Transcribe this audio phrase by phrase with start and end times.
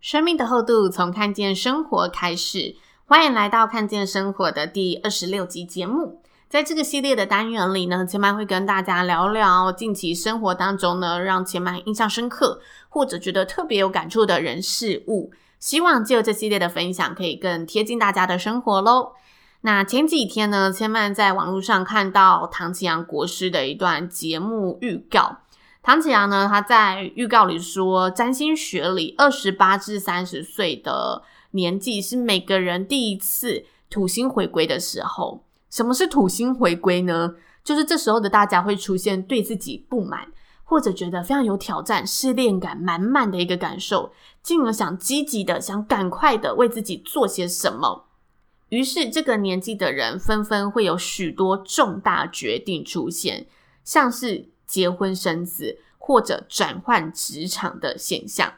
[0.00, 2.76] 生命的厚度，从看见生活开始。
[3.04, 6.22] 欢迎来到看见生活的第二十六集节目。
[6.48, 15.32] 在这个系列的单元里呢，千嫚会跟大家聊聊近期生活当中呢，让千嫚印象深刻或者觉得特别有感触的人事物。
[15.58, 19.14] 希望借由这系列的分享，可以更贴近大家的生活喽。
[19.62, 25.38] 那前几天呢，千嫚在网络上看到唐綺阳国师的一段节目预告。
[25.80, 35.44] 唐綺阳呢，他在预告里说，占星学里二十八至三十岁的年纪是每个人第一次土星回归的时候。
[35.70, 37.36] 什么是土星回归呢？
[37.64, 40.28] 就是这时候的大家会出现对自己不满，
[40.64, 44.12] 或者觉得非常有挑战、失恋感满满的一个感受，
[44.42, 48.06] 进而想积极的、想赶快的为自己做些什么。
[48.68, 53.46] 于是，这个年纪的人纷纷会有许多重大决定出现，
[53.84, 54.50] 像是。
[54.68, 58.52] 结婚生子或者转换职场的现象。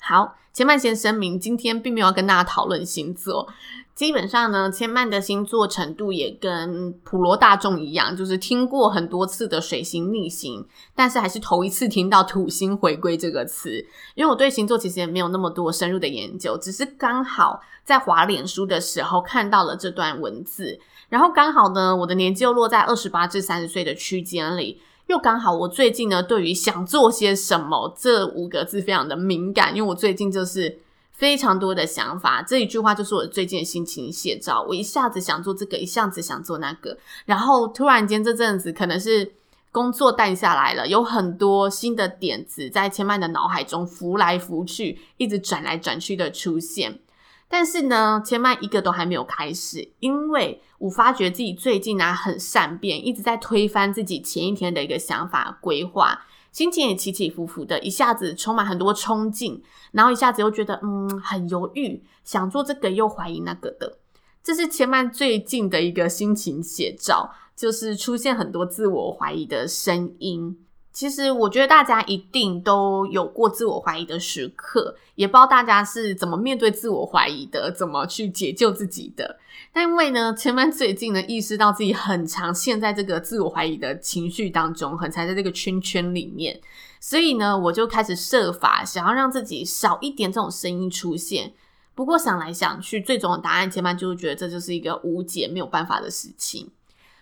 [0.00, 3.48] 好，千嫚先声明，今天并没有要跟大家讨论星座。
[3.94, 13.84] 基本上呢，千嫚的星座程度也跟普罗大众一样，就是听过很多次的水星逆行，但是还是头一次听到土星回归这个词。
[14.14, 20.78] 因为我对星座其实也没有那么多深入的研究，只是刚好在滑脸书的时候看到了这段文字，
[21.08, 24.80] 然后刚好呢，我的年纪又落在二十八至三十岁的区间里。
[25.08, 30.80] 又刚好，我最近呢，对于想做些什么这五个字非常的敏感，因为我最近就是
[31.12, 32.42] 非常多的想法。
[32.42, 34.62] 这一句话就是我最近的心情写照。
[34.68, 39.32] 我一下子想做这个，一下子想做那个，然后突然间这阵子可能是
[39.72, 46.98] 工作淡下来了，有很多新的点子在千嫚的脑海中浮来浮去，一直转来转去的出现。
[47.48, 63.98] 但是呢，千嫚一个都还没有开始，因为我发觉自己最近啊很善变，一直在推翻自己前一天的一个想法规划，心情也起起伏伏的，一下子充满很多冲劲，然后一下子又觉得嗯很犹豫，想做这个又怀疑那个的，
[64.42, 70.58] 这是千嫚最近的一个心情写照，就是出现很多自我怀疑的声音。
[70.92, 79.38] 其实我觉得大家一定都有过自我怀疑的时刻，也不知道大家是怎么面对自我怀疑的，怎么去解救自己的。
[79.72, 86.60] 但因为呢，千嫚最近呢意识到自己很常陷在这个自我怀疑的情绪当中，很常在这个圈圈里面，
[87.00, 91.52] 所以呢，我就开始设法想要让自己少一点这种声音出现。
[91.94, 96.70] 不过想来想去，最终的答案，千嫚就是觉得这就是一个无解、没有办法的事情。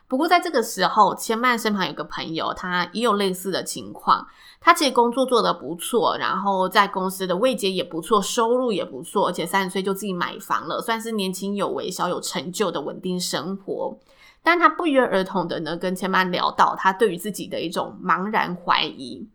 [0.08, 4.24] 不过在这个时候，千曼身旁有个朋友，他也有类似的情况。
[4.60, 13.98] 他其实工作做得不错，然后在公司的位阶也不错，收入也不错，而且三十岁就自己买房了，算是年轻有为、小有成就的稳定生活。
[14.44, 19.28] 但他不约而同的呢，跟千曼聊到他对于自己的一种茫然怀疑。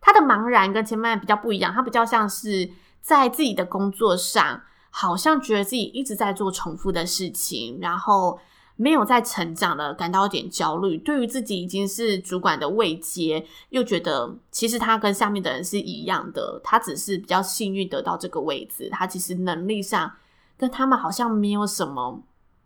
[0.00, 8.38] 他的茫然跟千曼比较不一样，他比较像是在自己的工作上，好像觉得自己一直在做重复的事情，然后。
[8.82, 10.98] 没有在成长了，感到有点焦虑。
[10.98, 18.90] 对于自己已经是主管的位阶，又觉得其实他跟下面的人是一样的，他只是比较幸运得到这个位置。
[18.90, 20.10] 他其实能力上
[20.58, 22.20] 跟他们好像没有什么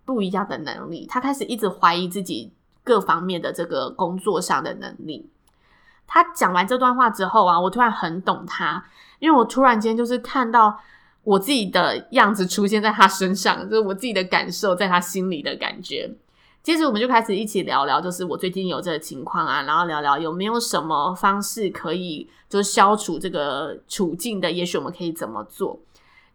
[0.07, 1.05] 不一样的能力。
[1.07, 2.51] 他开始一直怀疑自己
[2.83, 5.29] 各方面的这个工作上的能力。
[6.07, 8.83] 他讲完这段话之后啊，我突然很懂他，
[9.19, 10.81] 因为我突然间就是看到。
[11.27, 16.09] 我自己的样子出现在他身上，就是我自己的感受在他心里的感觉。
[16.63, 25.81] 接着我们就开始一起聊聊，就是我最近有这个情况啊，然后聊聊有没有什么方式可以就是消除这个处境的，也许我们可以怎么做。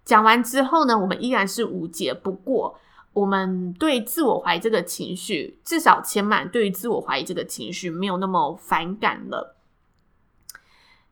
[0.04, 2.78] 讲完之后呢，我们依然是无解，不过
[3.14, 9.56] 我们对自我怀疑这个情绪，至少千满对于自我怀疑这个情绪没有那么反感了。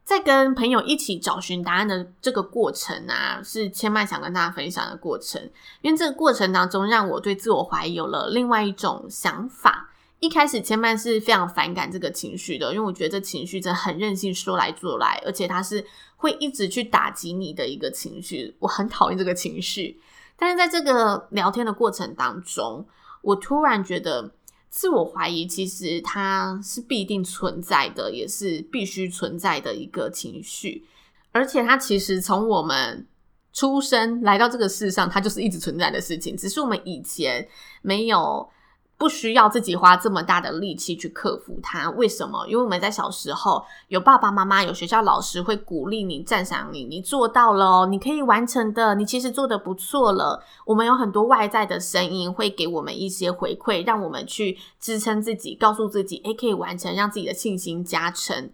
[0.09, 5.39] 在跟朋友一起找寻答案的这个过程啊，是千嫚想跟大家分享的过程。
[5.81, 9.91] 因为这个过程当中，让我对自我怀疑有了另外一种想法。
[10.19, 15.85] 一开始，千嫚是非常反感这个情绪的，因为我觉得这情绪真的很任性，说来做来，而且它是
[16.17, 18.55] 会一直去打击你的一个情绪。
[18.57, 20.01] 我很讨厌这个情绪。
[20.35, 22.83] 但是在这个聊天的过程当中，
[23.21, 24.31] 我突然觉得，
[24.69, 30.85] 自我怀疑其实它是必定存在的，也是必须存在的一个情绪，
[31.31, 33.07] 而且它其实从我们
[33.51, 37.47] 出生来到这个世上，它就是一直存在的事情，只是我们以前
[37.81, 38.49] 没有。
[38.99, 42.45] 不需要自己花这么大的力气去克服它，为什么？
[42.47, 50.43] 因为我们在小时候有爸爸妈妈、有学校老师会鼓励你、赞赏你，你做到了，你可以完成的，你其实做得不错了。
[50.65, 58.51] 我们有很多外在的声音会给我们一些回馈，让我们去支撑自己，告诉自己，诶，可以完成，让自己的信心加成。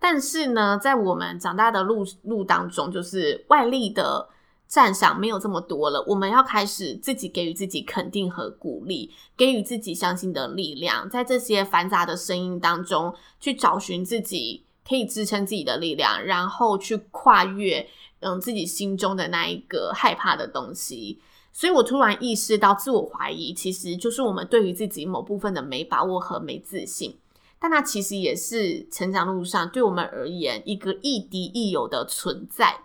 [0.00, 4.28] 但是呢，在我们长大的路路当中，就是外力的。
[4.74, 17.88] 赞赏没有这么多了，我们要开始自己给予自己肯定和鼓励，给予自己相信的力量，在这些繁杂的声音当中去找寻自己可以支撑自己的力量，然后去跨越
[18.18, 21.20] 嗯自己心中的那一个害怕的东西。
[21.52, 27.16] 所以我突然意识到，自我怀疑其实就是我们对于自己某部分的没把握和没自信，
[27.60, 32.80] 但那其实也是成长路上对我们而言一个亦敌亦友的存在。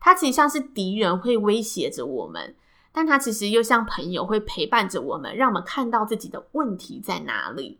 [0.00, 2.56] 他其实像是敌人，会威胁着我们，
[2.90, 7.78] 但他其实又像朋友，会陪伴着我们，让我们看到自己的问题在哪里。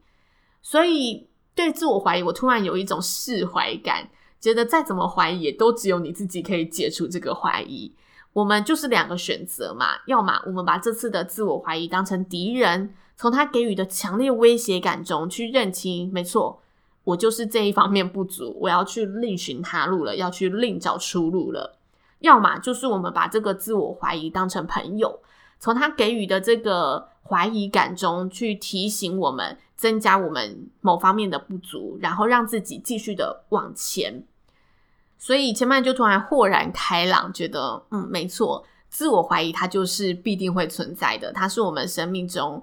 [0.62, 7.92] 所以，对自我怀疑，我突然有一种释怀感，觉得再怎么怀疑，也都只有你自己可以解除这个怀疑。
[8.32, 16.62] 我们就是两个选择嘛，要么我们把这次的自我怀疑当成敌人，从他给予的强烈威胁感中去认清，没错，
[17.02, 21.79] 我就是这一方面不足，我要去另寻他路了，要去另找出路了。
[22.20, 25.20] 要么就是我们把这个自我怀疑当成朋友，
[25.58, 34.22] 从他给予的这个怀疑感中去提醒我们，增加我们某方面的不足，然后让自己继续的往前。
[35.18, 42.62] 所以前面就突然豁然开朗，觉得嗯，没错，自我怀疑它就是必定会存在的，它是我们生命中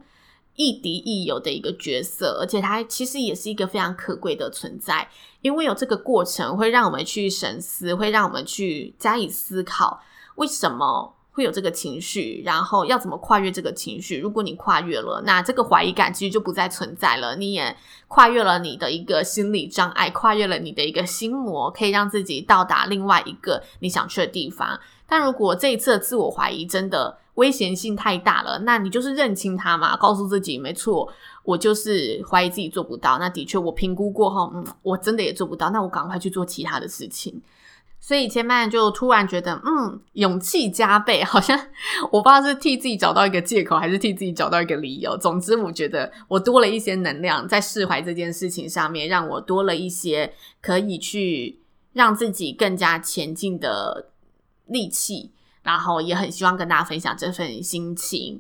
[0.58, 5.08] 亦敌亦友的一个角色，而且它其实也是一个非常可贵的存在。
[5.42, 10.02] 因为有这个过程，会让我们去深思，会让我们去加以思考，
[10.36, 14.18] 为什么会有这个情绪，然后要怎么跨越这个情绪。
[14.18, 17.36] 如果你跨越了，那这个怀疑感其实就不再存在了。
[17.36, 17.78] 你也
[18.08, 24.80] 跨越了你的一个心理障碍，跨越了你的一个心魔，可以让自己到达另外一个你想去的地方。
[25.08, 31.12] 但如果这一次的自我怀疑真的危险性太大了，那你就是认清它嘛，告诉自己没错。
[31.44, 37.42] 我就是怀疑自己做不到，那的确我评估过后，嗯，我真的也做不到，那我赶快去做其他的事情。
[38.00, 41.58] 所以千曼就突然觉得，嗯，勇气加倍，好像
[42.12, 45.18] 我不知道是替自己找到一个借口，还是替自己找到一个理由。
[45.18, 51.60] 总之，我觉得我多了一些能量在释怀这件事情上面，让我多了一些可以去
[51.94, 54.10] 让自己更加前进的
[54.66, 55.32] 力气。
[55.68, 58.40] 然后也很希望跟大家分享这份心情。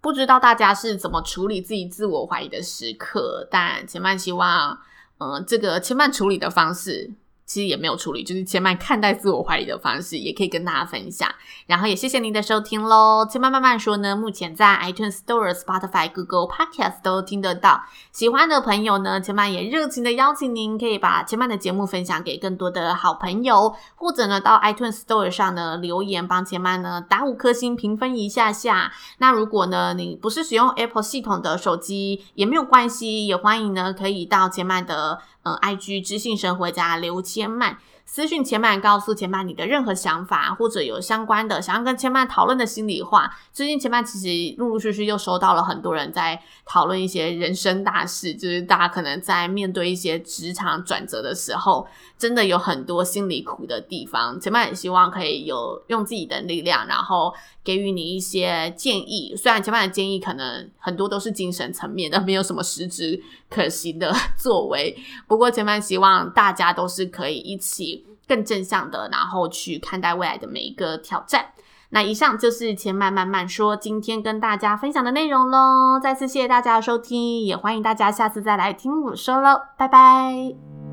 [0.00, 4.78] 不知道大家是怎么处理自己自我怀疑的时刻，但千万希望，
[5.18, 7.12] 嗯、呃，这个千万处理的方式。
[7.46, 11.28] 其实也没有处理，就是千曼看待自我怀疑的方式，也可以跟大家分享。
[11.66, 13.26] 然后也谢谢您的收听喽。
[13.30, 17.84] 千曼慢慢说呢，目前在 iTunes Store、Spotify、Google Podcast 都听得到。
[18.12, 28.92] 喜欢的朋友呢，千曼也热情的邀请您，可以把千曼的节目分享给更多的好朋友，或者呢到 iTunes Store 上呢留言帮千曼呢打五颗星评分一下下。
[29.18, 35.20] 那如果呢你不是使用 Apple 系统的手机也没有关系，也欢迎呢可以到千曼的。
[35.44, 37.78] 嗯，IG 知性生活家刘千曼。
[38.06, 43.34] 私讯千曼，告诉千曼你的任何想法，或者有相关的想要跟千曼讨论的心里话。
[43.52, 54.38] 最近千曼其实陆陆续续又收到了很多人在讨论一些人生大事，就是大家可能在面对一些职场转折的时候，真的有很多心里苦的地方。
[54.38, 57.34] 千曼也希望可以有用自己的力量，然后
[57.64, 59.34] 给予你一些建议。
[59.36, 64.96] 虽然千曼的建议可能很多都是精神层面的，没有什么实质可行的作为，
[65.26, 67.93] 不过千曼希望大家都是可以一起。
[68.26, 71.46] 更正向的，然后去看待未来的每一个挑战。
[71.90, 76.00] 那以上就是钱漫慢慢说今天跟大家分享的内容喽。
[76.02, 80.83] 再次谢谢大家的收听，也欢迎大家下次再来听我说喽，拜拜。